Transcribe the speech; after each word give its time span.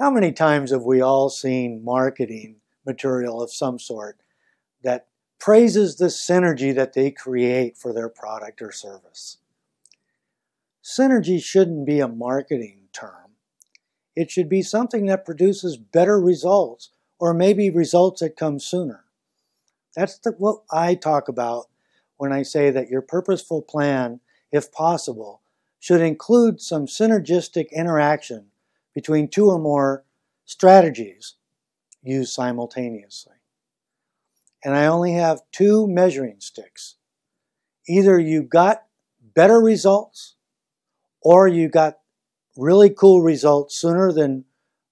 How 0.00 0.10
many 0.10 0.32
times 0.32 0.70
have 0.70 0.84
we 0.84 1.02
all 1.02 1.28
seen 1.28 1.84
marketing 1.84 2.56
material 2.86 3.42
of 3.42 3.52
some 3.52 3.78
sort 3.78 4.18
that 4.82 5.08
praises 5.38 5.96
the 5.96 6.06
synergy 6.06 6.74
that 6.74 6.94
they 6.94 7.10
create 7.10 7.76
for 7.76 7.92
their 7.92 8.08
product 8.08 8.62
or 8.62 8.72
service? 8.72 9.36
Synergy 10.82 11.38
shouldn't 11.44 11.84
be 11.84 12.00
a 12.00 12.08
marketing 12.08 12.88
term. 12.94 13.32
It 14.16 14.30
should 14.30 14.48
be 14.48 14.62
something 14.62 15.04
that 15.04 15.26
produces 15.26 15.76
better 15.76 16.18
results 16.18 16.88
or 17.18 17.34
maybe 17.34 17.68
results 17.68 18.22
that 18.22 18.38
come 18.38 18.58
sooner. 18.58 19.04
That's 19.94 20.16
the, 20.16 20.30
what 20.30 20.62
I 20.72 20.94
talk 20.94 21.28
about 21.28 21.66
when 22.16 22.32
I 22.32 22.42
say 22.42 22.70
that 22.70 22.88
your 22.88 23.02
purposeful 23.02 23.60
plan, 23.60 24.20
if 24.50 24.72
possible, 24.72 25.42
should 25.78 26.00
include 26.00 26.62
some 26.62 26.86
synergistic 26.86 27.70
interaction 27.70 28.46
between 28.94 29.28
two 29.28 29.46
or 29.46 29.58
more 29.58 30.04
strategies 30.44 31.34
used 32.02 32.32
simultaneously. 32.32 33.34
And 34.64 34.74
I 34.74 34.86
only 34.86 35.12
have 35.12 35.42
two 35.52 35.86
measuring 35.86 36.36
sticks. 36.40 36.96
Either 37.88 38.18
you 38.18 38.42
got 38.42 38.84
better 39.34 39.60
results 39.60 40.36
or 41.22 41.48
you 41.48 41.68
got 41.68 41.98
really 42.56 42.90
cool 42.90 43.22
results 43.22 43.76
sooner 43.76 44.12
than 44.12 44.44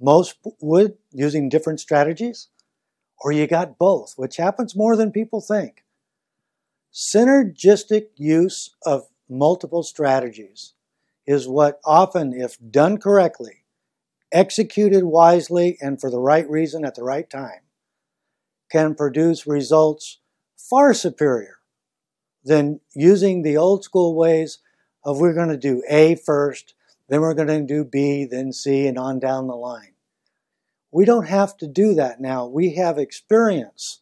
most 0.00 0.34
would 0.60 0.94
using 1.12 1.48
different 1.48 1.80
strategies, 1.80 2.48
or 3.20 3.30
you 3.30 3.46
got 3.46 3.78
both, 3.78 4.14
which 4.16 4.36
happens 4.36 4.74
more 4.74 4.96
than 4.96 5.12
people 5.12 5.40
think. 5.40 5.84
Synergistic 6.92 8.08
use 8.16 8.74
of 8.84 9.06
multiple 9.28 9.82
strategies 9.82 10.74
is 11.26 11.46
what 11.46 11.80
often, 11.84 12.32
if 12.32 12.58
done 12.70 12.98
correctly, 12.98 13.61
executed 14.32 15.04
wisely 15.04 15.76
and 15.80 16.00
for 16.00 16.10
the 16.10 16.18
right 16.18 16.48
reason 16.48 16.84
at 16.84 16.94
the 16.94 17.04
right 17.04 17.28
time, 17.28 17.60
can 18.70 18.94
produce 18.94 19.46
results 19.46 20.18
far 20.56 20.94
superior 20.94 21.58
than 22.44 22.80
using 22.94 23.42
the 23.42 23.56
old 23.56 23.84
school 23.84 24.16
ways 24.16 24.58
of 25.04 25.20
we're 25.20 25.34
going 25.34 25.48
to 25.48 25.56
do 25.56 25.82
A 25.88 26.14
first, 26.14 26.74
then 27.08 27.20
we're 27.20 27.34
going 27.34 27.48
to 27.48 27.62
do 27.62 27.84
B, 27.84 28.24
then 28.24 28.52
C, 28.52 28.86
and 28.86 28.98
on 28.98 29.18
down 29.18 29.46
the 29.46 29.54
line. 29.54 29.92
We 30.90 31.04
don't 31.04 31.28
have 31.28 31.56
to 31.58 31.66
do 31.66 31.94
that 31.94 32.20
now. 32.20 32.46
We 32.46 32.74
have 32.74 32.98
experience. 32.98 34.00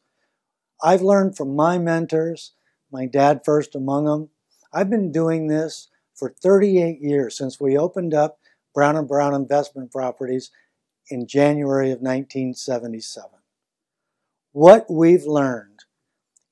I've 0.83 1.03
learned 1.03 1.37
from 1.37 1.55
my 1.55 1.79
mentors, 1.79 2.53
my 2.91 3.07
dad 3.07 3.43
first 3.45 3.75
among 3.75 4.05
them. 4.05 4.31
I've 4.73 4.91
been 4.91 5.13
doing 5.13 5.47
this 5.47 5.89
for 6.15 6.35
38 6.43 7.01
years 7.01 7.37
since 7.37 7.61
we 7.61 7.77
opened 7.77 8.15
up 8.15 8.39
Brown 8.75 8.97
and 8.97 9.09
Brown 9.09 9.35
Investment 9.35 9.91
Properties 9.91 10.51
in 11.09 11.27
January 11.27 11.91
of 11.91 12.01
1977. 12.01 13.31
What 14.53 14.87
we've 14.91 15.25
learned 15.25 15.81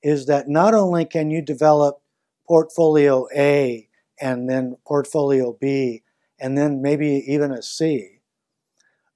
is 0.01 0.25
that 0.27 0.47
not 0.47 0.73
only 0.73 1.05
can 1.05 1.29
you 1.31 1.41
develop 1.41 2.01
portfolio 2.47 3.27
A 3.35 3.87
and 4.19 4.49
then 4.49 4.77
portfolio 4.85 5.55
B, 5.59 6.03
and 6.39 6.57
then 6.57 6.81
maybe 6.81 7.23
even 7.27 7.51
a 7.51 7.61
C. 7.61 8.19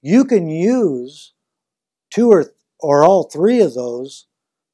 You 0.01 0.25
can 0.25 0.49
use 0.49 1.33
two 2.09 2.29
or, 2.29 2.53
or 2.79 3.03
all 3.03 3.23
three 3.23 3.61
of 3.61 3.73
those 3.73 4.27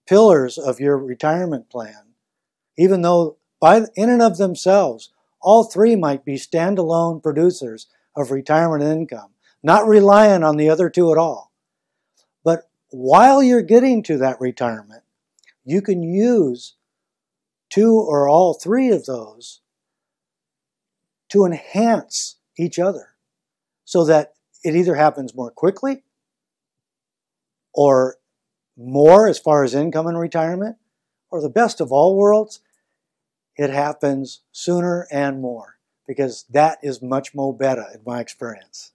pillars 0.08 0.58
of 0.58 0.80
your 0.80 0.98
retirement 0.98 1.70
plan, 1.70 2.14
even 2.78 3.02
though 3.02 3.38
by 3.60 3.86
in 3.96 4.10
and 4.10 4.22
of 4.22 4.38
themselves, 4.38 5.12
all 5.42 5.64
three 5.64 5.96
might 5.96 6.26
be 6.26 6.36
standalone 6.36 7.22
producers 7.22 7.88
of 8.16 8.32
retirement 8.32 8.84
income, 8.84 9.32
not 9.64 9.88
relying 9.88 10.44
on 10.44 10.58
the 10.58 10.70
other 10.70 10.90
two 10.90 11.12
at 11.12 11.18
all. 11.18 11.52
But 12.44 12.70
while 12.90 13.42
you're 13.44 13.62
getting 13.62 14.04
to 14.04 14.18
that 14.18 14.40
retirement, 14.40 15.04
you 15.64 15.82
can 15.82 16.04
use 16.04 16.76
two 17.70 17.94
or 17.94 18.28
all 18.28 18.54
three 18.54 18.90
of 18.90 19.06
those 19.06 19.62
to 21.30 21.46
enhance 21.46 22.38
each 22.58 22.80
other 22.80 23.16
so 23.86 24.04
that 24.06 24.34
it 24.64 24.76
either 24.76 24.96
happens 24.96 25.36
more 25.36 25.52
quickly 25.52 26.04
or 27.74 28.18
more 28.76 29.28
as 29.28 29.38
far 29.38 29.64
as 29.64 29.76
income 29.76 30.08
and 30.08 30.18
retirement, 30.18 30.78
or 31.30 31.42
the 31.42 31.50
best 31.50 31.80
of 31.80 31.92
all 31.92 32.16
worlds, 32.16 32.62
it 33.56 33.70
happens 33.70 34.42
sooner 34.52 35.06
and 35.12 35.42
more 35.42 35.79
because 36.10 36.46
that 36.50 36.80
is 36.82 37.04
much 37.04 37.36
more 37.36 37.56
better 37.56 37.86
in 37.94 38.02
my 38.04 38.20
experience. 38.20 38.94